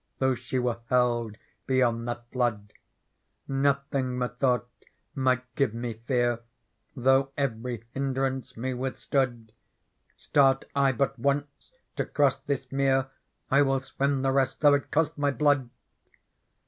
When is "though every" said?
6.95-7.83